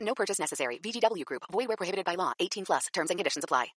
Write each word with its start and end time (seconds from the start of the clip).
No 0.00 0.14
purchase 0.14 0.38
necessary. 0.38 0.78
VGW 0.78 1.24
Group. 1.24 1.42
Void 1.50 1.68
where 1.68 1.76
prohibited 1.76 2.04
by 2.04 2.14
law. 2.14 2.32
18 2.40 2.66
plus. 2.66 2.86
Terms 2.92 3.10
and 3.10 3.18
conditions 3.18 3.44
apply. 3.44 3.68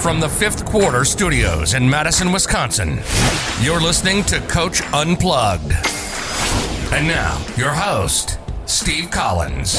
From 0.00 0.20
the 0.20 0.28
fifth 0.28 0.64
quarter 0.64 1.04
studios 1.04 1.74
in 1.74 1.88
Madison, 1.90 2.30
Wisconsin, 2.30 3.00
you're 3.60 3.80
listening 3.80 4.22
to 4.24 4.38
Coach 4.42 4.80
Unplugged. 4.92 5.72
And 6.92 7.08
now, 7.08 7.44
your 7.56 7.70
host, 7.70 8.38
Steve 8.66 9.10
Collins. 9.10 9.76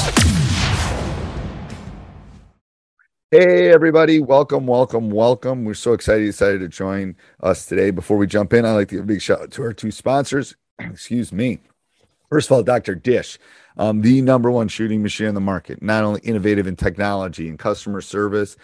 Hey, 3.30 3.72
everybody. 3.72 4.20
Welcome, 4.20 4.66
welcome, 4.66 5.10
welcome. 5.10 5.64
We're 5.64 5.74
so 5.74 5.94
excited 5.94 6.22
you 6.22 6.26
decided 6.32 6.60
to 6.60 6.68
join 6.68 7.16
us 7.42 7.64
today. 7.64 7.90
Before 7.90 8.18
we 8.18 8.26
jump 8.26 8.52
in, 8.52 8.64
I'd 8.66 8.72
like 8.72 8.88
to 8.88 8.96
give 8.96 9.04
a 9.04 9.06
big 9.06 9.22
shout 9.22 9.40
out 9.40 9.50
to 9.52 9.62
our 9.62 9.72
two 9.72 9.90
sponsors. 9.90 10.54
Excuse 10.78 11.32
me. 11.32 11.60
First 12.30 12.48
of 12.48 12.52
all, 12.52 12.62
Dr. 12.62 12.94
Dish, 12.94 13.38
um, 13.76 14.02
the 14.02 14.22
number 14.22 14.50
one 14.52 14.68
shooting 14.68 15.02
machine 15.02 15.26
on 15.26 15.34
the 15.34 15.40
market, 15.40 15.82
not 15.82 16.04
only 16.04 16.20
innovative 16.20 16.68
in 16.68 16.76
technology 16.76 17.48
and 17.48 17.58
customer 17.58 18.00
service 18.00 18.56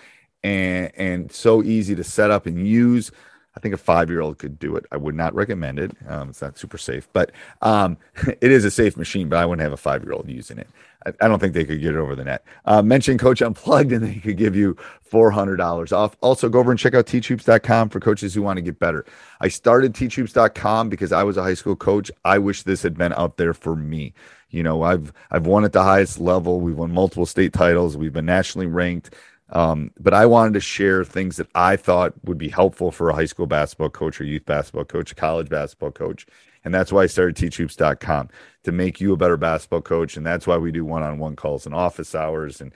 and, 0.45 0.92
and 0.97 1.33
so 1.33 1.64
easy 1.64 1.97
to 1.97 2.05
set 2.05 2.31
up 2.31 2.47
and 2.47 2.64
use. 2.64 3.11
I 3.57 3.61
think 3.61 3.75
a 3.75 3.79
five 3.79 4.11
year 4.11 4.20
old 4.20 4.39
could 4.39 4.58
do 4.58 4.77
it. 4.77 4.85
I 4.92 4.97
would 4.97 5.14
not 5.14 5.35
recommend 5.35 5.79
it. 5.79 5.92
Um, 6.07 6.29
it's 6.29 6.42
not 6.42 6.58
super 6.58 6.79
safe, 6.79 7.08
but 7.13 7.33
um, 7.63 7.97
it 8.27 8.53
is 8.53 8.64
a 8.64 8.70
safe 8.70 8.97
machine, 8.97 9.29
but 9.29 9.39
I 9.39 9.47
wouldn't 9.47 9.63
have 9.63 9.73
a 9.73 9.79
five 9.79 10.03
year 10.05 10.13
old 10.13 10.29
using 10.29 10.58
it. 10.58 10.69
I, 11.07 11.13
I 11.20 11.29
don't 11.29 11.39
think 11.39 11.55
they 11.55 11.64
could 11.64 11.80
get 11.80 11.95
it 11.95 11.98
over 11.98 12.14
the 12.14 12.25
net. 12.25 12.45
Uh, 12.67 12.83
mention 12.83 13.17
Coach 13.17 13.41
Unplugged 13.41 13.92
and 13.92 14.05
they 14.05 14.17
could 14.17 14.36
give 14.36 14.55
you 14.55 14.77
$400 15.11 15.92
off. 15.92 16.17
Also, 16.20 16.48
go 16.48 16.58
over 16.58 16.70
and 16.70 16.79
check 16.79 16.95
out 16.95 17.07
teachhoops.com 17.07 17.89
for 17.89 18.01
coaches 18.01 18.35
who 18.35 18.42
want 18.42 18.58
to 18.58 18.63
get 18.63 18.79
better. 18.79 19.07
I 19.41 19.48
started 19.48 19.95
teachhoops.com 19.95 20.89
because 20.89 21.13
I 21.13 21.23
was 21.23 21.36
a 21.36 21.42
high 21.42 21.55
school 21.55 21.77
coach. 21.77 22.11
I 22.25 22.39
wish 22.39 22.63
this 22.63 22.83
had 22.83 22.98
been 22.98 23.13
out 23.14 23.36
there 23.36 23.55
for 23.55 23.77
me. 23.77 24.13
You 24.51 24.63
know, 24.63 24.83
I've 24.83 25.13
I've 25.30 25.47
won 25.47 25.64
at 25.64 25.73
the 25.73 25.83
highest 25.83 26.20
level. 26.20 26.61
We've 26.61 26.77
won 26.77 26.92
multiple 26.92 27.27
state 27.27 27.53
titles. 27.53 27.97
We've 27.97 28.13
been 28.13 28.27
nationally 28.27 28.67
ranked. 28.67 29.14
Um, 29.51 29.92
but 29.98 30.12
I 30.12 30.27
wanted 30.27 30.55
to 30.55 30.61
share 30.61 31.05
things 31.05 31.36
that 31.36 31.48
I 31.55 31.77
thought 31.77 32.14
would 32.24 32.39
be 32.39 32.48
helpful 32.48 32.90
for 32.90 33.11
a 33.11 33.14
high 33.14 33.27
school 33.27 33.46
basketball 33.46 33.90
coach 33.90 34.20
or 34.20 34.24
youth 34.24 34.45
basketball 34.45 34.84
coach, 34.84 35.12
a 35.12 35.14
college 35.14 35.48
basketball 35.48 35.92
coach. 35.92 36.27
And 36.64 36.74
that's 36.74 36.90
why 36.90 37.02
I 37.02 37.07
started 37.07 37.36
teachhoops.com 37.36 38.29
to 38.64 38.73
make 38.73 39.01
you 39.01 39.12
a 39.12 39.17
better 39.17 39.36
basketball 39.36 39.83
coach. 39.83 40.17
And 40.17 40.27
that's 40.27 40.48
why 40.48 40.56
we 40.56 40.73
do 40.73 40.85
one 40.85 41.05
on 41.05 41.18
one 41.18 41.36
calls 41.36 41.64
and 41.64 41.74
office 41.74 42.14
hours 42.14 42.61
and 42.61 42.73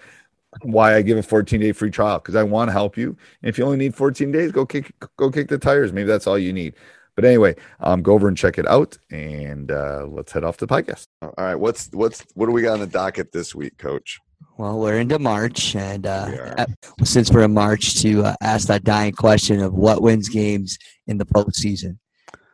why 0.63 0.95
I 0.95 1.03
give 1.03 1.19
a 1.19 1.23
14 1.23 1.61
day 1.61 1.73
free 1.73 1.91
trial 1.91 2.19
because 2.19 2.37
I 2.37 2.43
want 2.45 2.69
to 2.69 2.73
help 2.73 2.97
you. 2.97 3.17
And 3.43 3.49
if 3.49 3.59
you 3.59 3.65
only 3.65 3.77
need 3.77 3.95
14 3.95 4.31
days, 4.31 4.53
go 4.53 4.65
kick 4.65 4.93
go 5.17 5.31
kick 5.31 5.49
the 5.49 5.59
tires. 5.59 5.93
Maybe 5.93 6.07
that's 6.07 6.27
all 6.27 6.39
you 6.39 6.53
need. 6.53 6.75
But 7.17 7.25
anyway, 7.25 7.57
um, 7.81 8.03
go 8.03 8.15
over 8.15 8.29
and 8.29 8.37
check 8.37 8.59
it 8.59 8.67
out, 8.67 8.97
and 9.11 9.71
uh, 9.71 10.07
let's 10.09 10.33
head 10.33 10.45
off 10.45 10.57
to 10.59 10.67
the 10.67 10.75
podcast. 10.75 11.05
All 11.21 11.35
right, 11.37 11.57
what's 11.57 11.91
what's 11.93 12.25
what 12.35 12.47
do 12.47 12.53
we 12.53 12.63
got 12.63 12.75
on 12.75 12.81
the 12.81 12.87
docket 12.87 13.33
this 13.33 13.55
week, 13.55 13.77
Coach? 13.77 14.21
Well, 14.59 14.79
we're 14.79 14.99
into 14.99 15.19
March, 15.19 15.75
and 15.75 16.07
uh, 16.07 16.27
We 16.31 16.39
at- 16.39 16.71
since 17.05 17.31
we're 17.31 17.45
in 17.45 17.55
March, 17.55 18.01
to 18.03 18.25
uh, 18.25 18.35
ask 18.43 18.69
that 18.69 18.85
dying 18.85 19.13
question 19.13 19.61
of 19.61 19.73
what 19.73 20.03
wins 20.03 20.29
games 20.29 20.77
in 21.07 21.17
the 21.19 21.25
postseason. 21.25 21.99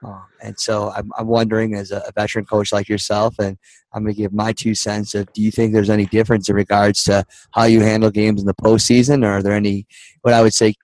Um, 0.05 0.23
and 0.43 0.59
so 0.61 0.91
I'm, 0.91 1.11
I'm 1.19 1.27
wondering, 1.27 1.75
as 1.75 1.91
a, 1.91 1.99
a 2.07 2.13
veteran 2.13 2.45
coach 2.45 2.73
like 2.73 2.89
yourself, 2.89 3.35
and 3.41 3.59
I'm 3.93 4.05
going 4.05 4.15
to 4.15 4.21
give 4.21 4.33
my 4.33 4.53
two 4.53 4.75
cents 4.75 5.15
of 5.15 5.33
do 5.33 5.43
you 5.43 5.51
think 5.51 5.73
there's 5.73 5.91
any 5.91 6.07
difference 6.07 6.49
in 6.49 6.55
regards 6.55 7.03
to 7.05 7.25
how 7.53 7.65
you 7.65 7.81
handle 7.81 8.11
games 8.11 8.41
in 8.41 8.47
the 8.47 8.55
postseason, 8.55 9.25
or 9.25 9.39
are 9.39 9.43
there 9.43 9.55
any, 9.55 9.87
what 10.23 10.35
I 10.35 10.43
would 10.43 10.55
say, 10.55 10.75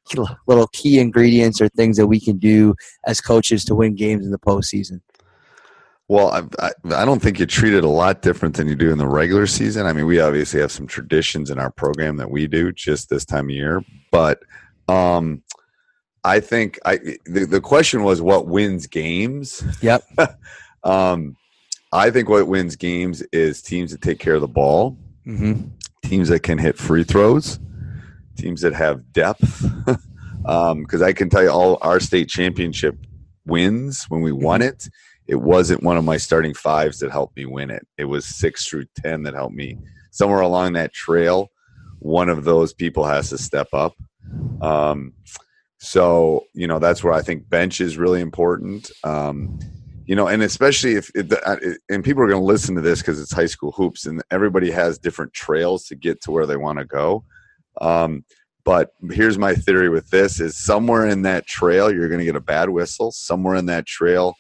little 0.48 0.66
key 0.72 0.98
ingredients 0.98 1.60
or 1.60 1.68
things 1.68 1.98
that 1.98 2.06
we 2.06 2.18
can 2.18 2.38
do 2.38 2.74
as 3.06 3.20
coaches 3.20 3.64
to 3.66 3.74
win 3.74 3.94
games 3.94 4.24
in 4.24 4.32
the 4.32 4.38
postseason? 4.38 5.00
Well, 6.12 6.28
I, 6.28 6.66
I, 6.66 6.94
I 6.96 7.04
don't 7.06 7.22
think 7.22 7.40
you 7.40 7.46
treat 7.46 7.72
it 7.72 7.84
a 7.84 7.88
lot 7.88 8.20
different 8.20 8.54
than 8.56 8.68
you 8.68 8.74
do 8.74 8.92
in 8.92 8.98
the 8.98 9.06
regular 9.06 9.46
season. 9.46 9.86
I 9.86 9.94
mean, 9.94 10.04
we 10.04 10.20
obviously 10.20 10.60
have 10.60 10.70
some 10.70 10.86
traditions 10.86 11.48
in 11.48 11.58
our 11.58 11.70
program 11.70 12.18
that 12.18 12.30
we 12.30 12.46
do 12.46 12.70
just 12.70 13.08
this 13.08 13.24
time 13.24 13.46
of 13.46 13.52
year, 13.52 13.82
but 14.10 14.42
um, 14.88 15.42
I 16.22 16.40
think 16.40 16.78
I 16.84 16.98
the, 17.24 17.46
the 17.46 17.62
question 17.62 18.02
was 18.02 18.20
what 18.20 18.46
wins 18.46 18.86
games. 18.86 19.64
Yep. 19.80 20.04
um, 20.84 21.34
I 21.92 22.10
think 22.10 22.28
what 22.28 22.46
wins 22.46 22.76
games 22.76 23.22
is 23.32 23.62
teams 23.62 23.90
that 23.92 24.02
take 24.02 24.18
care 24.18 24.34
of 24.34 24.42
the 24.42 24.48
ball, 24.48 24.98
Mm-hmm. 25.26 25.68
teams 26.04 26.28
that 26.28 26.40
can 26.40 26.58
hit 26.58 26.76
free 26.76 27.04
throws, 27.04 27.58
teams 28.36 28.60
that 28.60 28.74
have 28.74 29.14
depth. 29.14 29.64
Because 30.42 31.00
I 31.02 31.12
can 31.12 31.30
tell 31.30 31.44
you, 31.44 31.50
all 31.50 31.78
our 31.82 32.00
state 32.00 32.28
championship 32.28 32.96
wins 33.46 34.06
when 34.08 34.22
we 34.22 34.32
won 34.32 34.60
it. 34.60 34.88
It 35.32 35.40
wasn't 35.40 35.82
one 35.82 35.96
of 35.96 36.04
my 36.04 36.18
starting 36.18 36.52
fives 36.52 36.98
that 36.98 37.10
helped 37.10 37.38
me 37.38 37.46
win 37.46 37.70
it. 37.70 37.86
It 37.96 38.04
was 38.04 38.26
six 38.26 38.66
through 38.66 38.84
ten 38.98 39.22
that 39.22 39.32
helped 39.32 39.54
me. 39.54 39.78
Somewhere 40.10 40.42
along 40.42 40.74
that 40.74 40.92
trail, 40.92 41.48
one 42.00 42.28
of 42.28 42.44
those 42.44 42.74
people 42.74 43.06
has 43.06 43.30
to 43.30 43.38
step 43.38 43.68
up. 43.72 43.94
Um, 44.60 45.14
so 45.78 46.44
you 46.52 46.66
know 46.66 46.78
that's 46.78 47.02
where 47.02 47.14
I 47.14 47.22
think 47.22 47.48
bench 47.48 47.80
is 47.80 47.96
really 47.96 48.20
important. 48.20 48.90
Um, 49.04 49.58
you 50.04 50.14
know, 50.14 50.28
and 50.28 50.42
especially 50.42 50.96
if 50.96 51.10
uh, 51.16 51.56
and 51.88 52.04
people 52.04 52.22
are 52.22 52.28
going 52.28 52.42
to 52.42 52.44
listen 52.44 52.74
to 52.74 52.82
this 52.82 53.00
because 53.00 53.18
it's 53.18 53.32
high 53.32 53.46
school 53.46 53.72
hoops, 53.72 54.04
and 54.04 54.22
everybody 54.30 54.70
has 54.70 54.98
different 54.98 55.32
trails 55.32 55.86
to 55.86 55.94
get 55.94 56.20
to 56.24 56.30
where 56.30 56.44
they 56.44 56.58
want 56.58 56.78
to 56.78 56.84
go. 56.84 57.24
Um, 57.80 58.26
but 58.66 58.90
here's 59.10 59.38
my 59.38 59.54
theory 59.54 59.88
with 59.88 60.10
this: 60.10 60.40
is 60.40 60.58
somewhere 60.58 61.06
in 61.06 61.22
that 61.22 61.46
trail 61.46 61.90
you're 61.90 62.10
going 62.10 62.18
to 62.18 62.26
get 62.26 62.36
a 62.36 62.40
bad 62.40 62.68
whistle. 62.68 63.12
Somewhere 63.12 63.56
in 63.56 63.64
that 63.64 63.86
trail, 63.86 64.34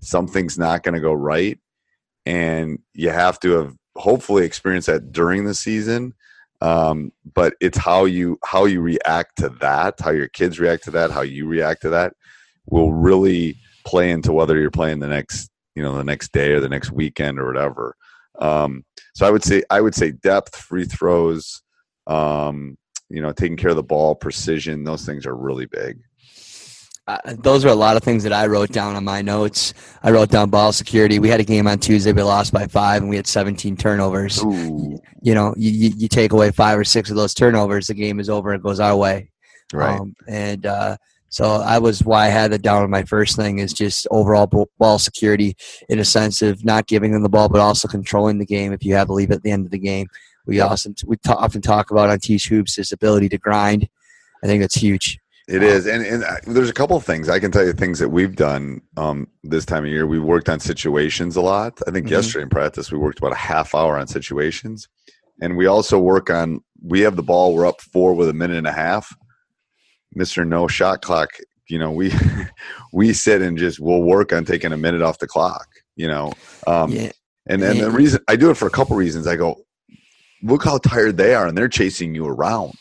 something's 0.00 0.58
not 0.58 0.82
going 0.82 0.94
to 0.94 1.00
go 1.00 1.12
right, 1.12 1.58
and 2.26 2.78
you 2.94 3.10
have 3.10 3.38
to 3.40 3.52
have 3.52 3.74
hopefully 3.96 4.44
experienced 4.44 4.86
that 4.86 5.12
during 5.12 5.44
the 5.44 5.54
season. 5.54 6.14
Um, 6.62 7.12
but 7.34 7.54
it's 7.60 7.78
how 7.78 8.04
you 8.04 8.38
how 8.44 8.66
you 8.66 8.80
react 8.80 9.36
to 9.38 9.48
that, 9.60 9.94
how 10.00 10.10
your 10.10 10.28
kids 10.28 10.60
react 10.60 10.84
to 10.84 10.90
that, 10.92 11.10
how 11.10 11.22
you 11.22 11.46
react 11.46 11.82
to 11.82 11.90
that, 11.90 12.14
will 12.66 12.92
really 12.92 13.56
play 13.86 14.10
into 14.10 14.32
whether 14.32 14.58
you're 14.58 14.70
playing 14.70 14.98
the 14.98 15.08
next 15.08 15.50
you 15.74 15.82
know 15.82 15.96
the 15.96 16.04
next 16.04 16.32
day 16.32 16.52
or 16.52 16.60
the 16.60 16.68
next 16.68 16.90
weekend 16.90 17.38
or 17.38 17.46
whatever. 17.46 17.96
Um, 18.40 18.84
so 19.14 19.26
I 19.26 19.30
would 19.30 19.44
say 19.44 19.62
I 19.70 19.80
would 19.80 19.94
say 19.94 20.12
depth, 20.12 20.56
free 20.56 20.84
throws, 20.84 21.62
um, 22.06 22.76
you 23.08 23.20
know, 23.20 23.32
taking 23.32 23.56
care 23.56 23.70
of 23.70 23.76
the 23.76 23.82
ball, 23.82 24.14
precision. 24.14 24.84
Those 24.84 25.04
things 25.04 25.26
are 25.26 25.36
really 25.36 25.66
big. 25.66 26.00
Uh, 27.24 27.34
those 27.38 27.64
are 27.64 27.68
a 27.68 27.74
lot 27.74 27.96
of 27.96 28.02
things 28.02 28.22
that 28.22 28.32
I 28.32 28.46
wrote 28.46 28.70
down 28.70 28.96
on 28.96 29.04
my 29.04 29.22
notes. 29.22 29.74
I 30.02 30.10
wrote 30.10 30.30
down 30.30 30.50
ball 30.50 30.72
security. 30.72 31.18
We 31.18 31.28
had 31.28 31.40
a 31.40 31.44
game 31.44 31.66
on 31.66 31.78
Tuesday. 31.78 32.12
We 32.12 32.22
lost 32.22 32.52
by 32.52 32.66
five, 32.66 33.02
and 33.02 33.10
we 33.10 33.16
had 33.16 33.26
17 33.26 33.76
turnovers. 33.76 34.42
Ooh, 34.42 34.98
You 35.22 35.34
know, 35.34 35.54
you, 35.56 35.70
you, 35.70 35.90
you 35.96 36.08
take 36.08 36.32
away 36.32 36.50
five 36.50 36.78
or 36.78 36.84
six 36.84 37.10
of 37.10 37.16
those 37.16 37.34
turnovers, 37.34 37.86
the 37.86 37.94
game 37.94 38.20
is 38.20 38.28
over. 38.30 38.52
It 38.54 38.62
goes 38.62 38.80
our 38.80 38.96
way. 38.96 39.30
right. 39.72 39.98
Um, 40.00 40.14
and 40.28 40.66
uh, 40.66 40.96
so 41.28 41.46
I 41.46 41.78
was 41.78 42.02
why 42.02 42.26
I 42.26 42.28
had 42.28 42.52
it 42.52 42.62
down. 42.62 42.82
On 42.82 42.90
my 42.90 43.04
first 43.04 43.36
thing 43.36 43.58
is 43.60 43.72
just 43.72 44.06
overall 44.10 44.68
ball 44.78 44.98
security 44.98 45.56
in 45.88 45.98
a 46.00 46.04
sense 46.04 46.42
of 46.42 46.64
not 46.64 46.86
giving 46.86 47.12
them 47.12 47.22
the 47.22 47.28
ball, 47.28 47.48
but 47.48 47.60
also 47.60 47.88
controlling 47.88 48.38
the 48.38 48.46
game. 48.46 48.72
If 48.72 48.84
you 48.84 48.94
have 48.94 49.06
to 49.08 49.12
leave 49.12 49.30
at 49.30 49.42
the 49.42 49.50
end 49.50 49.64
of 49.64 49.70
the 49.70 49.78
game, 49.78 50.08
we 50.46 50.60
also 50.60 50.90
we 51.06 51.16
ta- 51.18 51.34
often 51.34 51.60
talk 51.62 51.90
about 51.90 52.10
on 52.10 52.18
Teach 52.18 52.48
Hoops 52.48 52.74
this 52.76 52.92
ability 52.92 53.28
to 53.28 53.38
grind. 53.38 53.88
I 54.42 54.46
think 54.46 54.60
that's 54.60 54.74
huge. 54.74 55.18
It 55.50 55.64
is, 55.64 55.86
and 55.86 56.04
and 56.06 56.22
uh, 56.22 56.36
there's 56.46 56.70
a 56.70 56.72
couple 56.72 56.96
of 56.96 57.04
things 57.04 57.28
I 57.28 57.40
can 57.40 57.50
tell 57.50 57.64
you. 57.64 57.72
Things 57.72 57.98
that 57.98 58.10
we've 58.10 58.36
done 58.36 58.80
um, 58.96 59.26
this 59.42 59.64
time 59.64 59.84
of 59.84 59.90
year. 59.90 60.06
We 60.06 60.20
worked 60.20 60.48
on 60.48 60.60
situations 60.60 61.34
a 61.34 61.40
lot. 61.40 61.80
I 61.88 61.90
think 61.90 62.06
Mhm. 62.06 62.10
yesterday 62.10 62.42
in 62.44 62.48
practice 62.50 62.92
we 62.92 62.98
worked 62.98 63.18
about 63.18 63.32
a 63.32 63.36
half 63.36 63.74
hour 63.74 63.98
on 63.98 64.06
situations, 64.06 64.86
and 65.42 65.56
we 65.56 65.66
also 65.66 65.98
work 65.98 66.30
on. 66.30 66.60
We 66.82 67.00
have 67.00 67.16
the 67.16 67.24
ball. 67.24 67.52
We're 67.52 67.66
up 67.66 67.80
four 67.80 68.14
with 68.14 68.28
a 68.28 68.32
minute 68.32 68.58
and 68.58 68.66
a 68.68 68.72
half. 68.72 69.12
Mister 70.14 70.44
No 70.44 70.68
Shot 70.68 71.02
Clock. 71.02 71.30
You 71.68 71.80
know 71.80 71.90
we 71.90 72.12
we 72.92 73.12
sit 73.12 73.42
and 73.42 73.58
just 73.58 73.80
we'll 73.80 74.02
work 74.02 74.32
on 74.32 74.44
taking 74.44 74.72
a 74.72 74.76
minute 74.76 75.02
off 75.02 75.18
the 75.18 75.26
clock. 75.26 75.66
You 75.96 76.06
know, 76.06 76.32
um, 76.68 76.92
yeah, 76.92 77.10
and 77.46 77.60
and 77.62 77.80
the 77.80 77.90
reason 77.90 78.20
I 78.28 78.36
do 78.36 78.50
it 78.50 78.56
for 78.56 78.66
a 78.66 78.70
couple 78.70 78.94
reasons. 78.96 79.26
I 79.26 79.34
go, 79.34 79.64
look 80.42 80.62
how 80.64 80.78
tired 80.78 81.16
they 81.16 81.34
are, 81.34 81.48
and 81.48 81.58
they're 81.58 81.68
chasing 81.68 82.14
you 82.14 82.26
around. 82.26 82.74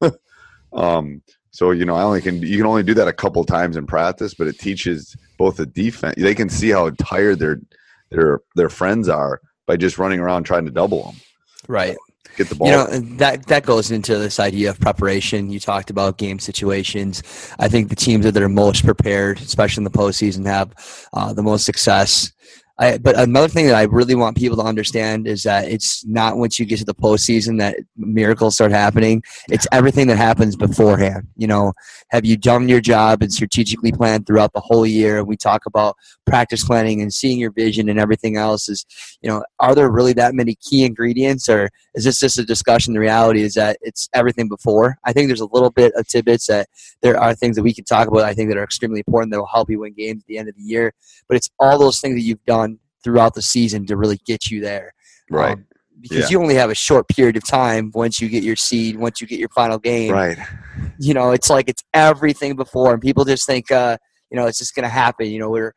um, 0.72 1.22
so 1.56 1.70
you 1.70 1.86
know, 1.86 1.94
I 1.94 2.02
only 2.02 2.20
can 2.20 2.42
you 2.42 2.58
can 2.58 2.66
only 2.66 2.82
do 2.82 2.92
that 2.92 3.08
a 3.08 3.14
couple 3.14 3.42
times 3.42 3.78
in 3.78 3.86
practice, 3.86 4.34
but 4.34 4.46
it 4.46 4.58
teaches 4.58 5.16
both 5.38 5.56
the 5.56 5.64
defense. 5.64 6.14
They 6.18 6.34
can 6.34 6.50
see 6.50 6.68
how 6.68 6.90
tired 6.90 7.38
their 7.38 7.62
their 8.10 8.40
their 8.56 8.68
friends 8.68 9.08
are 9.08 9.40
by 9.64 9.78
just 9.78 9.96
running 9.96 10.20
around 10.20 10.42
trying 10.44 10.66
to 10.66 10.70
double 10.70 11.04
them, 11.04 11.14
right. 11.66 11.96
get 12.36 12.50
the 12.50 12.56
ball. 12.56 12.68
You 12.68 12.74
know 12.74 12.86
that 13.16 13.46
that 13.46 13.64
goes 13.64 13.90
into 13.90 14.18
this 14.18 14.38
idea 14.38 14.68
of 14.68 14.78
preparation. 14.78 15.48
You 15.48 15.58
talked 15.58 15.88
about 15.88 16.18
game 16.18 16.38
situations. 16.40 17.22
I 17.58 17.68
think 17.68 17.88
the 17.88 17.96
teams 17.96 18.30
that 18.30 18.36
are 18.36 18.50
most 18.50 18.84
prepared, 18.84 19.38
especially 19.38 19.80
in 19.80 19.84
the 19.90 19.98
postseason, 19.98 20.44
have 20.44 20.74
uh, 21.14 21.32
the 21.32 21.42
most 21.42 21.64
success. 21.64 22.32
I, 22.78 22.98
but 22.98 23.18
another 23.18 23.48
thing 23.48 23.66
that 23.66 23.74
I 23.74 23.84
really 23.84 24.14
want 24.14 24.36
people 24.36 24.58
to 24.58 24.62
understand 24.62 25.26
is 25.26 25.44
that 25.44 25.66
it's 25.68 26.04
not 26.04 26.36
once 26.36 26.58
you 26.58 26.66
get 26.66 26.78
to 26.80 26.84
the 26.84 26.94
postseason 26.94 27.58
that 27.58 27.78
miracles 27.96 28.54
start 28.56 28.70
happening. 28.70 29.22
It's 29.48 29.66
everything 29.72 30.08
that 30.08 30.18
happens 30.18 30.56
beforehand. 30.56 31.26
You 31.36 31.46
know, 31.46 31.72
have 32.10 32.26
you 32.26 32.36
done 32.36 32.68
your 32.68 32.82
job 32.82 33.22
and 33.22 33.32
strategically 33.32 33.92
planned 33.92 34.26
throughout 34.26 34.52
the 34.52 34.60
whole 34.60 34.84
year? 34.84 35.24
We 35.24 35.38
talk 35.38 35.64
about 35.64 35.96
practice 36.26 36.64
planning 36.64 37.00
and 37.00 37.12
seeing 37.12 37.38
your 37.38 37.50
vision 37.50 37.88
and 37.88 37.98
everything 37.98 38.36
else. 38.36 38.68
Is 38.68 38.84
you 39.22 39.30
know, 39.30 39.42
are 39.58 39.74
there 39.74 39.90
really 39.90 40.12
that 40.14 40.34
many 40.34 40.56
key 40.56 40.84
ingredients, 40.84 41.48
or 41.48 41.70
is 41.94 42.04
this 42.04 42.20
just 42.20 42.38
a 42.38 42.44
discussion? 42.44 42.92
The 42.92 43.00
reality 43.00 43.40
is 43.40 43.54
that 43.54 43.78
it's 43.80 44.10
everything 44.12 44.48
before. 44.48 44.98
I 45.04 45.14
think 45.14 45.28
there's 45.28 45.40
a 45.40 45.48
little 45.50 45.70
bit 45.70 45.94
of 45.94 46.06
tidbits 46.06 46.46
that 46.48 46.68
there 47.00 47.18
are 47.18 47.34
things 47.34 47.56
that 47.56 47.62
we 47.62 47.72
can 47.72 47.84
talk 47.84 48.08
about. 48.08 48.24
I 48.24 48.34
think 48.34 48.50
that 48.50 48.58
are 48.58 48.64
extremely 48.64 49.00
important 49.06 49.32
that 49.32 49.38
will 49.38 49.46
help 49.46 49.70
you 49.70 49.80
win 49.80 49.94
games 49.94 50.22
at 50.22 50.26
the 50.26 50.36
end 50.36 50.50
of 50.50 50.56
the 50.56 50.62
year. 50.62 50.92
But 51.26 51.38
it's 51.38 51.48
all 51.58 51.78
those 51.78 52.00
things 52.00 52.16
that 52.16 52.22
you've 52.22 52.44
done 52.44 52.65
throughout 53.06 53.34
the 53.34 53.42
season 53.42 53.86
to 53.86 53.96
really 53.96 54.18
get 54.26 54.50
you 54.50 54.60
there. 54.60 54.92
right, 55.30 55.52
Um, 55.52 55.64
because 56.00 56.18
Yeah. 56.18 56.28
you 56.30 56.40
only 56.42 56.56
have 56.56 56.70
a 56.70 56.74
short 56.74 57.06
period 57.08 57.36
of 57.36 57.46
time 57.46 57.92
once 57.94 58.20
you 58.20 58.28
get 58.28 58.42
your 58.42 58.56
seed, 58.56 58.96
once 58.98 59.20
you 59.20 59.28
get 59.28 59.38
your 59.38 59.48
final 59.50 59.78
game. 59.78 60.12
right. 60.12 60.36
You 60.98 61.14
know, 61.14 61.30
it's 61.30 61.48
like 61.48 61.68
it's 61.68 61.84
everything 61.94 62.56
before, 62.56 62.92
and 62.92 63.00
people 63.00 63.24
just 63.24 63.46
think, 63.46 63.70
uh, 63.70 63.96
you 64.30 64.36
know, 64.36 64.46
it's 64.46 64.58
just 64.58 64.74
going 64.74 64.82
to 64.82 64.88
happen. 64.88 65.26
You 65.30 65.38
know, 65.38 65.50
we're, 65.50 65.72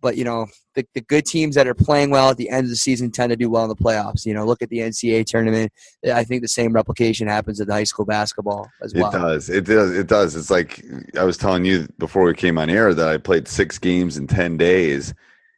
but 0.00 0.16
you 0.16 0.24
know, 0.24 0.46
the, 0.74 0.84
the 0.94 1.00
good 1.02 1.26
teams 1.26 1.54
that 1.56 1.66
are 1.66 1.74
playing 1.74 2.08
well 2.10 2.30
at 2.30 2.38
the 2.38 2.48
end 2.48 2.64
of 2.64 2.70
the 2.70 2.76
season 2.76 3.10
tend 3.10 3.30
to 3.30 3.36
do 3.36 3.50
well 3.50 3.62
in 3.64 3.68
the 3.68 3.76
playoffs. 3.76 4.24
You 4.24 4.32
know, 4.34 4.44
look 4.46 4.62
at 4.62 4.70
the 4.70 4.78
NCAA 4.78 5.26
tournament. 5.26 5.70
I 6.12 6.24
think 6.24 6.40
the 6.42 6.48
same 6.48 6.72
replication 6.72 7.28
happens 7.28 7.60
at 7.60 7.66
the 7.66 7.72
high 7.74 7.84
school 7.84 8.06
basketball 8.06 8.68
as 8.82 8.94
well. 8.94 9.10
It 9.14 9.18
does. 9.18 9.50
It 9.50 9.64
does. 9.66 9.90
It 9.92 10.06
does. 10.06 10.34
It's 10.36 10.50
like 10.50 10.82
I 11.18 11.24
was 11.24 11.36
telling 11.36 11.64
you 11.64 11.86
before 11.98 12.24
we 12.24 12.34
came 12.34 12.56
on 12.58 12.68
air 12.70 12.94
that 12.94 13.08
I 13.08 13.16
played 13.18 13.46
six 13.46 13.78
games 13.78 14.16
in 14.16 14.26
ten 14.26 14.56
days, 14.56 15.12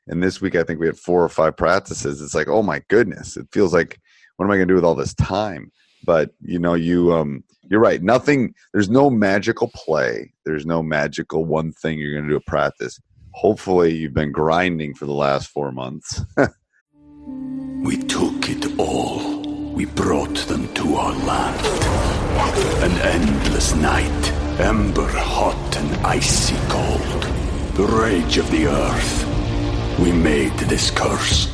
and 0.06 0.22
this 0.22 0.40
week 0.40 0.54
I 0.54 0.62
think 0.62 0.80
we 0.80 0.86
had 0.86 0.98
four 0.98 1.22
or 1.22 1.28
five 1.28 1.56
practices. 1.56 2.20
It's 2.20 2.34
like, 2.34 2.48
oh 2.48 2.62
my 2.62 2.82
goodness! 2.88 3.36
It 3.36 3.48
feels 3.52 3.72
like, 3.72 3.98
what 4.36 4.46
am 4.46 4.50
I 4.50 4.56
going 4.56 4.68
to 4.68 4.72
do 4.72 4.76
with 4.76 4.84
all 4.84 4.94
this 4.94 5.14
time? 5.14 5.70
But 6.04 6.30
you 6.40 6.58
know, 6.58 6.74
you 6.74 7.14
um, 7.14 7.44
you're 7.62 7.80
right. 7.80 8.02
Nothing. 8.02 8.54
There's 8.72 8.90
no 8.90 9.10
magical 9.10 9.70
play. 9.74 10.32
There's 10.44 10.66
no 10.66 10.82
magical 10.82 11.44
one 11.44 11.72
thing 11.72 11.98
you're 11.98 12.12
going 12.12 12.24
to 12.24 12.30
do 12.30 12.36
at 12.36 12.46
practice. 12.46 13.00
Hopefully, 13.32 13.94
you've 13.94 14.14
been 14.14 14.32
grinding 14.32 14.94
for 14.94 15.06
the 15.06 15.12
last 15.12 15.48
four 15.48 15.72
months. 15.72 16.22
We 17.84 17.98
took 17.98 18.48
it 18.48 18.78
all. 18.78 19.42
We 19.74 19.84
brought 19.84 20.36
them 20.48 20.72
to 20.72 20.94
our 20.96 21.12
land. 21.26 21.66
An 22.82 22.92
endless 23.02 23.74
night, 23.74 24.32
ember 24.58 25.06
hot 25.06 25.76
and 25.76 26.06
icy 26.06 26.56
cold. 26.68 27.22
The 27.74 27.84
rage 27.84 28.38
of 28.38 28.50
the 28.50 28.68
earth. 28.68 29.33
We 29.98 30.12
made 30.12 30.52
this 30.58 30.90
curse. 30.90 31.46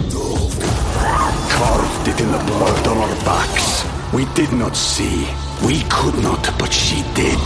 Carved 1.52 2.08
it 2.08 2.20
in 2.20 2.30
the 2.32 2.38
blood 2.46 2.86
on 2.86 2.96
our 2.98 3.14
backs. 3.24 3.84
We 4.14 4.24
did 4.34 4.52
not 4.52 4.74
see. 4.76 5.28
We 5.64 5.82
could 5.90 6.14
not, 6.22 6.42
but 6.58 6.72
she 6.72 7.02
did. 7.14 7.38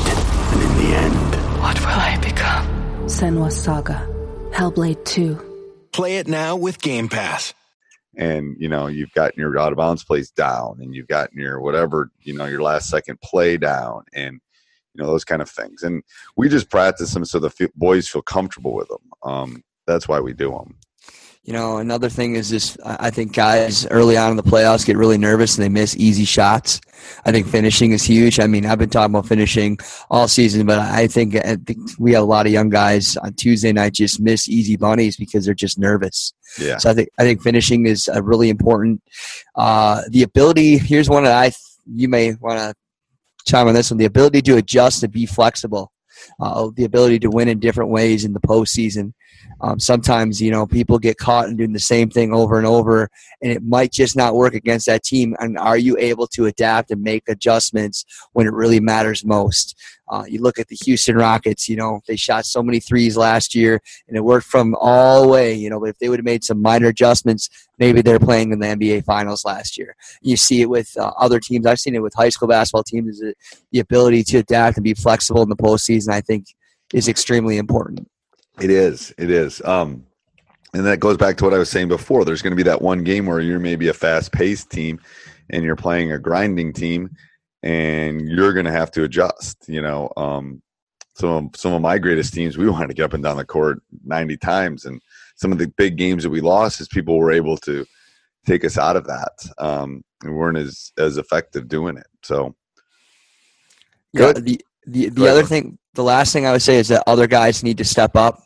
And 0.52 0.62
in 0.62 0.76
the 0.78 0.96
end, 0.96 1.34
What 1.60 1.78
will 1.80 1.88
I 1.88 2.18
become? 2.22 2.66
Senua's 3.06 3.60
Saga. 3.60 4.08
Hellblade 4.52 5.04
2. 5.04 5.88
Play 5.92 6.18
it 6.18 6.28
now 6.28 6.56
with 6.56 6.80
Game 6.80 7.08
Pass. 7.08 7.52
and 8.16 8.54
you 8.60 8.68
know 8.68 8.86
you've 8.86 9.12
gotten 9.14 9.40
your 9.40 9.58
out 9.58 9.72
of 9.72 9.78
bounds 9.78 10.04
plays 10.04 10.30
down 10.30 10.78
and 10.80 10.94
you've 10.94 11.08
gotten 11.08 11.36
your 11.38 11.60
whatever 11.60 12.10
you 12.22 12.32
know 12.32 12.44
your 12.46 12.62
last 12.62 12.88
second 12.88 13.20
play 13.20 13.56
down 13.56 14.04
and 14.14 14.40
you 14.94 15.02
know 15.02 15.06
those 15.08 15.24
kind 15.24 15.42
of 15.42 15.50
things 15.50 15.82
and 15.82 16.04
we 16.36 16.48
just 16.48 16.70
practice 16.70 17.12
them 17.12 17.24
so 17.24 17.40
the 17.40 17.52
f- 17.60 17.72
boys 17.74 18.06
feel 18.08 18.22
comfortable 18.22 18.72
with 18.72 18.86
them 18.86 19.04
um, 19.24 19.64
that's 19.88 20.06
why 20.06 20.20
we 20.20 20.32
do 20.32 20.50
them 20.52 20.76
You 21.44 21.52
know, 21.52 21.76
another 21.76 22.08
thing 22.08 22.36
is 22.36 22.48
just 22.48 22.78
I 22.82 23.10
think 23.10 23.34
guys 23.34 23.86
early 23.88 24.16
on 24.16 24.30
in 24.30 24.36
the 24.38 24.42
playoffs 24.42 24.86
get 24.86 24.96
really 24.96 25.18
nervous 25.18 25.56
and 25.56 25.64
they 25.64 25.68
miss 25.68 25.94
easy 25.94 26.24
shots. 26.24 26.80
I 27.26 27.32
think 27.32 27.46
finishing 27.46 27.92
is 27.92 28.02
huge. 28.02 28.40
I 28.40 28.46
mean, 28.46 28.64
I've 28.64 28.78
been 28.78 28.88
talking 28.88 29.14
about 29.14 29.28
finishing 29.28 29.76
all 30.10 30.26
season, 30.26 30.64
but 30.64 30.78
I 30.78 31.06
think, 31.06 31.36
I 31.36 31.56
think 31.56 31.80
we 31.98 32.12
have 32.14 32.22
a 32.22 32.26
lot 32.26 32.46
of 32.46 32.52
young 32.52 32.70
guys 32.70 33.18
on 33.18 33.34
Tuesday 33.34 33.72
night 33.72 33.92
just 33.92 34.20
miss 34.20 34.48
easy 34.48 34.76
bunnies 34.76 35.18
because 35.18 35.44
they're 35.44 35.52
just 35.52 35.78
nervous. 35.78 36.32
yeah 36.58 36.78
So 36.78 36.88
I 36.88 36.94
think 36.94 37.10
I 37.18 37.24
think 37.24 37.42
finishing 37.42 37.86
is 37.86 38.08
a 38.08 38.22
really 38.22 38.48
important. 38.48 39.02
Uh, 39.54 40.00
the 40.08 40.22
ability 40.22 40.78
here's 40.78 41.10
one 41.10 41.24
that 41.24 41.36
I 41.36 41.52
you 41.86 42.08
may 42.08 42.32
want 42.40 42.58
to 42.58 42.74
chime 43.46 43.68
on 43.68 43.74
this 43.74 43.90
one. 43.90 43.98
The 43.98 44.06
ability 44.06 44.40
to 44.42 44.56
adjust 44.56 45.02
and 45.02 45.12
be 45.12 45.26
flexible. 45.26 45.92
Uh, 46.40 46.70
the 46.76 46.84
ability 46.84 47.18
to 47.20 47.30
win 47.30 47.48
in 47.48 47.58
different 47.58 47.90
ways 47.90 48.24
in 48.24 48.32
the 48.32 48.40
postseason. 48.40 49.12
Um, 49.60 49.78
sometimes 49.78 50.40
you 50.40 50.50
know 50.50 50.66
people 50.66 50.98
get 50.98 51.18
caught 51.18 51.48
in 51.48 51.56
doing 51.56 51.72
the 51.72 51.78
same 51.78 52.10
thing 52.10 52.32
over 52.32 52.58
and 52.58 52.66
over, 52.66 53.08
and 53.42 53.52
it 53.52 53.62
might 53.62 53.92
just 53.92 54.16
not 54.16 54.34
work 54.34 54.54
against 54.54 54.86
that 54.86 55.02
team. 55.02 55.34
And 55.38 55.58
are 55.58 55.78
you 55.78 55.96
able 55.98 56.26
to 56.28 56.46
adapt 56.46 56.90
and 56.90 57.02
make 57.02 57.28
adjustments 57.28 58.04
when 58.32 58.46
it 58.46 58.52
really 58.52 58.80
matters 58.80 59.24
most? 59.24 59.76
Uh, 60.08 60.24
you 60.28 60.40
look 60.40 60.58
at 60.58 60.68
the 60.68 60.76
Houston 60.84 61.16
Rockets. 61.16 61.68
You 61.68 61.76
know 61.76 62.00
they 62.06 62.16
shot 62.16 62.44
so 62.44 62.62
many 62.62 62.80
threes 62.80 63.16
last 63.16 63.54
year, 63.54 63.80
and 64.08 64.16
it 64.16 64.20
worked 64.20 64.46
from 64.46 64.74
all 64.78 65.22
the 65.22 65.28
way. 65.28 65.54
You 65.54 65.70
know, 65.70 65.80
but 65.80 65.88
if 65.90 65.98
they 65.98 66.08
would 66.08 66.18
have 66.18 66.24
made 66.24 66.44
some 66.44 66.60
minor 66.60 66.88
adjustments, 66.88 67.48
maybe 67.78 68.02
they're 68.02 68.18
playing 68.18 68.52
in 68.52 68.58
the 68.58 68.66
NBA 68.66 69.04
Finals 69.04 69.44
last 69.44 69.78
year. 69.78 69.96
You 70.20 70.36
see 70.36 70.60
it 70.62 70.68
with 70.68 70.96
uh, 70.98 71.12
other 71.18 71.40
teams. 71.40 71.66
I've 71.66 71.80
seen 71.80 71.94
it 71.94 72.02
with 72.02 72.14
high 72.14 72.28
school 72.28 72.48
basketball 72.48 72.84
teams. 72.84 73.22
The 73.72 73.80
ability 73.80 74.24
to 74.24 74.38
adapt 74.38 74.76
and 74.76 74.84
be 74.84 74.94
flexible 74.94 75.42
in 75.42 75.48
the 75.48 75.56
postseason? 75.56 76.10
I 76.10 76.20
think 76.20 76.46
is 76.92 77.08
extremely 77.08 77.56
important. 77.56 78.08
it 78.60 78.70
is 78.70 79.12
it 79.18 79.30
is 79.30 79.60
um, 79.64 80.06
and 80.74 80.84
that 80.86 81.00
goes 81.00 81.16
back 81.16 81.36
to 81.36 81.44
what 81.44 81.54
i 81.54 81.58
was 81.58 81.70
saying 81.70 81.88
before 81.88 82.24
there's 82.24 82.42
going 82.42 82.52
to 82.52 82.56
be 82.56 82.62
that 82.62 82.80
one 82.80 83.02
game 83.02 83.26
where 83.26 83.40
you're 83.40 83.58
maybe 83.58 83.88
a 83.88 83.92
fast-paced 83.92 84.70
team 84.70 85.00
and 85.50 85.64
you're 85.64 85.76
playing 85.76 86.12
a 86.12 86.18
grinding 86.18 86.72
team 86.72 87.10
and 87.64 88.28
you're 88.28 88.52
going 88.52 88.66
to 88.66 88.72
have 88.72 88.92
to 88.92 89.02
adjust 89.02 89.64
you 89.66 89.80
know 89.80 90.12
um, 90.16 90.62
some 91.16 91.30
of, 91.30 91.56
some 91.56 91.72
of 91.72 91.82
my 91.82 91.98
greatest 91.98 92.32
teams 92.32 92.56
we 92.56 92.68
wanted 92.68 92.88
to 92.88 92.94
get 92.94 93.04
up 93.04 93.14
and 93.14 93.24
down 93.24 93.36
the 93.36 93.44
court 93.44 93.82
90 94.04 94.36
times 94.36 94.84
and 94.84 95.00
some 95.36 95.50
of 95.50 95.58
the 95.58 95.72
big 95.76 95.96
games 95.96 96.22
that 96.22 96.30
we 96.30 96.40
lost 96.40 96.80
is 96.80 96.88
people 96.88 97.18
were 97.18 97.32
able 97.32 97.56
to 97.56 97.84
take 98.46 98.64
us 98.64 98.78
out 98.78 98.96
of 98.96 99.06
that 99.06 99.32
um, 99.58 100.04
and 100.22 100.36
weren't 100.36 100.58
as 100.58 100.92
as 100.98 101.16
effective 101.16 101.68
doing 101.68 101.96
it. 101.96 102.06
So 102.22 102.54
Yeah, 104.12 104.32
the 104.32 104.60
the, 104.86 105.08
the 105.08 105.28
other 105.28 105.44
thing, 105.44 105.78
the 105.94 106.02
last 106.04 106.32
thing 106.32 106.46
I 106.46 106.52
would 106.52 106.62
say 106.62 106.76
is 106.76 106.88
that 106.88 107.02
other 107.06 107.26
guys 107.26 107.62
need 107.62 107.78
to 107.78 107.84
step 107.84 108.16
up. 108.16 108.42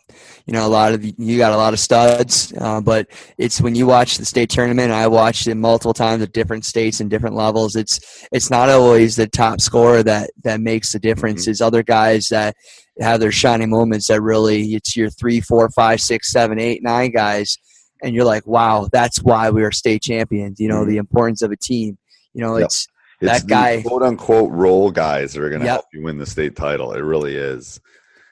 You 0.46 0.54
know, 0.54 0.66
a 0.66 0.68
lot 0.68 0.94
of 0.94 1.02
the, 1.02 1.14
you 1.18 1.36
got 1.36 1.52
a 1.52 1.56
lot 1.58 1.74
of 1.74 1.78
studs, 1.80 2.54
uh, 2.58 2.80
but 2.80 3.08
it's 3.36 3.60
when 3.60 3.74
you 3.74 3.86
watch 3.86 4.16
the 4.16 4.24
state 4.24 4.48
tournament. 4.48 4.90
I 4.92 5.06
watched 5.06 5.46
it 5.46 5.56
multiple 5.56 5.92
times 5.92 6.22
at 6.22 6.32
different 6.32 6.64
states 6.64 7.00
and 7.00 7.10
different 7.10 7.36
levels. 7.36 7.76
It's 7.76 8.26
it's 8.32 8.50
not 8.50 8.70
always 8.70 9.14
the 9.14 9.26
top 9.26 9.60
scorer 9.60 10.02
that 10.04 10.30
that 10.44 10.60
makes 10.60 10.92
the 10.92 10.98
difference. 10.98 11.42
Mm-hmm. 11.42 11.50
It's 11.50 11.60
other 11.60 11.82
guys 11.82 12.28
that 12.28 12.56
have 12.98 13.20
their 13.20 13.30
shining 13.30 13.68
moments 13.68 14.08
that 14.08 14.22
really 14.22 14.72
it's 14.74 14.96
your 14.96 15.10
three, 15.10 15.40
four, 15.42 15.68
five, 15.70 16.00
six, 16.00 16.32
seven, 16.32 16.58
eight, 16.58 16.82
nine 16.82 17.10
guys, 17.10 17.58
and 18.02 18.14
you're 18.14 18.24
like, 18.24 18.46
wow, 18.46 18.88
that's 18.90 19.22
why 19.22 19.50
we 19.50 19.62
are 19.64 19.70
state 19.70 20.00
champions. 20.00 20.58
You 20.58 20.68
know, 20.68 20.82
Mhm. 20.82 20.88
the 20.88 20.96
importance 20.96 21.42
of 21.42 21.50
a 21.52 21.56
team. 21.56 21.98
You 22.32 22.40
know, 22.42 22.56
Yep. 22.56 22.64
it's 22.66 22.86
It's 23.20 23.32
that 23.32 23.42
the 23.42 23.48
guy- 23.48 23.82
quote 23.82 24.02
unquote 24.02 24.50
role 24.52 24.90
guys 24.90 25.32
that 25.32 25.42
are 25.42 25.48
going 25.48 25.60
to 25.60 25.66
Yep. 25.66 25.74
help 25.74 25.86
you 25.92 26.02
win 26.02 26.18
the 26.18 26.26
state 26.26 26.54
title. 26.56 26.92
It 26.92 27.00
really 27.00 27.34
is. 27.36 27.80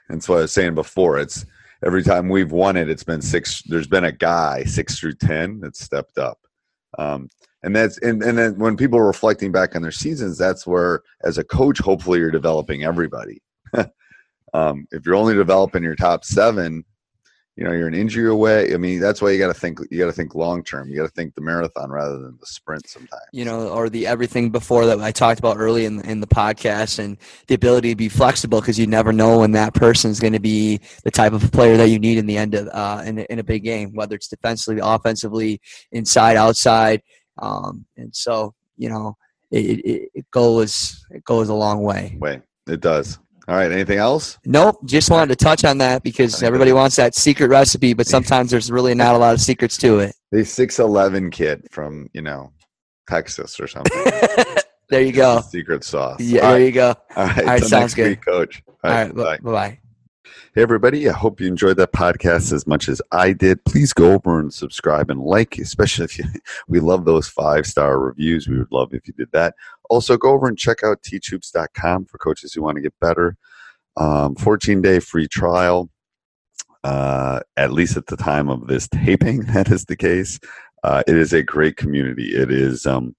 And 0.09 0.23
so 0.23 0.35
I 0.35 0.40
was 0.43 0.52
saying 0.52 0.75
before, 0.75 1.19
it's 1.19 1.45
every 1.85 2.02
time 2.02 2.28
we've 2.28 2.52
won 2.52 2.76
it, 2.76 2.88
it's 2.88 3.02
been 3.05 3.21
six. 3.23 3.62
There's 3.66 3.88
been 3.88 4.05
a 4.05 4.12
guy 4.12 4.64
six 4.64 4.99
through 4.99 5.14
ten 5.14 5.61
that 5.61 5.76
stepped 5.76 6.19
up. 6.19 6.38
Um, 6.99 7.28
and 7.62 7.75
that's 7.75 7.99
and, 7.99 8.23
and 8.23 8.38
then 8.38 8.59
when 8.59 8.76
people 8.76 8.99
are 8.99 9.07
reflecting 9.07 9.50
back 9.50 9.75
on 9.75 9.83
their 9.83 9.90
seasons, 9.90 10.38
that's 10.38 10.66
where 10.66 11.02
as 11.25 11.37
a 11.38 11.45
coach, 11.45 11.78
hopefully 11.78 12.21
you're 12.21 12.31
developing 12.31 12.85
everybody. 12.85 13.43
um, 14.55 14.87
if 14.93 15.05
you're 15.05 15.16
only 15.16 15.35
developing 15.35 15.83
your 15.83 15.97
top 15.97 16.25
seven, 16.25 16.85
you 17.57 17.65
know 17.65 17.73
you're 17.73 17.89
an 17.89 17.95
injury 17.95 18.29
away. 18.29 18.75
I 18.75 18.77
mean, 18.77 19.01
that's 19.01 19.23
why 19.23 19.31
you 19.31 19.39
got 19.39 19.49
to 19.49 19.59
think. 19.59 19.79
You 19.91 19.99
got 19.99 20.07
to 20.07 20.13
think 20.13 20.35
long 20.35 20.63
term. 20.63 20.91
You 20.91 20.97
got 20.97 21.05
to 21.05 21.13
think 21.15 21.35
the 21.35 21.41
marathon 21.41 21.91
rather 21.91 22.19
than 22.19 22.37
the 22.39 22.47
sprint. 22.47 22.87
Sometimes. 22.89 23.23
you 23.33 23.45
know, 23.47 23.69
or 23.69 23.89
the 23.89 24.07
everything 24.07 24.51
before 24.51 24.85
that 24.87 25.01
I 25.01 25.11
talked 25.11 25.39
about 25.39 25.57
early 25.57 25.87
in 25.87 26.01
in 26.03 26.21
the 26.21 26.27
podcast, 26.27 26.99
and 26.99 27.17
the 27.49 27.55
ability 27.55 27.91
to 27.91 27.97
be 27.97 28.11
flexible 28.11 28.61
because 28.61 28.79
you 28.79 28.87
never 28.87 29.13
know 29.13 29.39
when 29.41 29.53
that 29.53 29.73
person 29.73 30.11
is 30.11 30.21
going 30.21 30.35
to 30.35 30.41
be 30.41 30.81
the 31.05 31.11
type 31.11 31.33
of 31.33 31.51
player 31.51 31.77
that 31.79 31.89
you 31.89 31.99
need 31.99 32.19
in 32.19 32.27
the 32.27 32.37
end 32.37 32.55
of 32.55 32.69
uh, 32.73 33.03
in, 33.07 33.19
a- 33.21 33.27
in 33.31 33.39
a 33.39 33.45
big 33.45 33.65
game, 33.65 33.95
whether 33.95 34.15
it's 34.15 34.29
defensively, 34.29 34.81
offensively, 34.85 35.61
inside, 35.93 36.37
outside, 36.37 37.01
um, 37.39 37.87
and 37.97 38.15
so 38.15 38.55
you 38.77 38.91
know, 38.91 39.17
it, 39.51 39.79
it, 39.81 40.11
it 40.15 40.31
goes 40.31 41.07
it 41.11 41.25
goes 41.25 41.49
a 41.49 41.55
long 41.55 41.83
way. 41.83 42.17
way. 42.21 42.43
It 42.69 42.81
does. 42.81 43.19
All 43.49 43.55
right. 43.57 43.71
Anything 43.71 43.99
else? 43.99 44.38
Nope, 44.45 44.79
just 44.87 45.11
wanted 45.11 45.29
to 45.38 45.45
touch 45.45 45.65
on 45.65 45.79
that 45.79 46.03
because 46.03 46.43
everybody 46.43 46.73
wants 46.73 46.97
that 46.97 47.15
secret 47.15 47.49
recipe, 47.49 47.95
but 47.95 48.07
sometimes 48.07 48.50
there's 48.50 48.71
really 48.71 48.95
not 48.95 49.15
a 49.15 49.19
lot 49.19 49.35
of 49.35 49.41
secrets 49.41 49.76
to 49.79 50.00
it. 50.00 50.15
The 50.33 50.45
six 50.45 50.79
eleven 50.79 51.31
kid 51.31 51.67
from 51.71 52.09
you 52.12 52.23
know 52.23 52.53
Texas 53.09 53.61
or 53.61 53.69
something. 53.69 54.03
there 54.91 55.03
you 55.03 55.12
go. 55.12 55.41
Secret 55.43 55.85
sauce. 55.85 56.21
Yeah, 56.21 56.41
All 56.41 56.50
there 56.50 56.59
right. 56.59 56.67
you 56.67 56.73
go. 56.73 56.95
All 57.17 57.26
right. 57.26 57.38
All 57.38 57.45
right, 57.45 57.61
sounds 57.61 57.71
next 57.73 57.95
good. 57.95 58.09
week, 58.11 58.25
Coach. 58.25 58.62
All 58.67 58.75
All 58.85 58.91
right, 58.91 59.15
right. 59.15 59.43
bye 59.43 59.53
bye. 59.53 59.79
Hey, 60.54 60.62
everybody. 60.62 61.09
I 61.09 61.12
hope 61.12 61.40
you 61.40 61.47
enjoyed 61.47 61.76
that 61.76 61.92
podcast 61.92 62.52
as 62.52 62.66
much 62.66 62.88
as 62.88 63.02
I 63.12 63.33
did. 63.33 63.64
Please 63.64 63.92
go 63.92 64.12
over 64.12 64.40
and 64.40 64.52
subscribe 64.52 65.11
and 65.11 65.21
like, 65.21 65.59
especially 65.59 66.06
if 66.06 66.18
you, 66.18 66.25
we 66.68 66.80
love 66.80 67.04
those 67.04 67.28
five 67.28 67.66
star 67.66 67.99
reviews. 67.99 68.49
We 68.49 68.59
would 68.59 68.73
love 68.73 68.95
if 68.95 69.06
you 69.06 69.14
did 69.14 69.30
that. 69.33 69.54
Also, 69.90 70.16
go 70.16 70.30
over 70.30 70.49
and 70.49 70.59
check 70.59 70.83
out 70.83 71.02
teachhoops.com 71.02 72.06
for 72.06 72.18
coaches 72.18 72.54
who 72.54 72.62
want 72.62 72.76
to 72.76 72.83
get 72.83 72.99
better. 73.00 73.37
Um, 73.97 74.35
14 74.37 74.83
day 74.83 75.00
free 75.00 75.28
trial. 75.28 75.90
Uh, 76.85 77.40
at 77.56 77.73
least 77.73 77.97
at 77.97 78.06
the 78.06 78.16
time 78.16 78.49
of 78.49 78.68
this 78.68 78.88
taping, 78.88 79.40
that 79.52 79.71
is 79.71 79.85
the 79.87 79.97
case. 79.97 80.38
Uh, 80.83 81.02
it 81.06 81.16
is 81.16 81.33
a 81.33 81.42
great 81.42 81.76
community. 81.76 82.35
It 82.35 82.50
is 82.50 82.87
um, 82.87 83.14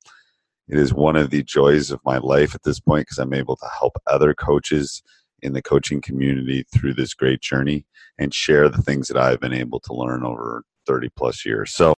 it 0.68 0.78
is 0.78 0.94
one 0.94 1.16
of 1.16 1.30
the 1.30 1.44
joys 1.44 1.92
of 1.92 2.00
my 2.04 2.18
life 2.18 2.56
at 2.56 2.64
this 2.64 2.80
point 2.80 3.08
because 3.08 3.20
I'm 3.20 3.34
able 3.34 3.56
to 3.58 3.70
help 3.80 3.98
other 4.08 4.34
coaches 4.34 5.02
in 5.48 5.54
the 5.54 5.62
coaching 5.64 6.02
community 6.02 6.64
through 6.72 6.94
this 6.94 7.16
great 7.16 7.42
journey 7.42 7.86
and 8.20 8.34
share 8.34 8.70
the 8.70 8.82
things 8.84 9.08
that 9.08 9.18
I've 9.18 9.40
been 9.40 9.54
able 9.54 9.80
to 9.82 9.94
learn 9.94 10.24
over 10.24 10.64
30 10.86 11.10
plus 11.16 11.46
years. 11.46 11.74
So 11.74 11.96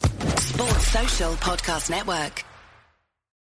Sports 0.00 0.86
Social 0.88 1.32
Podcast 1.34 1.90
Network. 1.90 2.44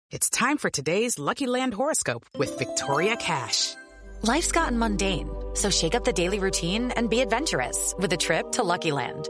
It's 0.09 0.29
time 0.29 0.57
for 0.57 0.69
today's 0.69 1.17
Lucky 1.17 1.47
Land 1.47 1.73
horoscope 1.73 2.25
with 2.37 2.57
Victoria 2.59 3.15
Cash. 3.15 3.75
Life's 4.23 4.51
gotten 4.51 4.77
mundane, 4.77 5.29
so 5.53 5.69
shake 5.69 5.95
up 5.95 6.03
the 6.03 6.13
daily 6.13 6.39
routine 6.39 6.91
and 6.91 7.09
be 7.09 7.21
adventurous 7.21 7.95
with 7.97 8.11
a 8.11 8.17
trip 8.17 8.51
to 8.51 8.63
Lucky 8.63 8.91
Land. 8.91 9.29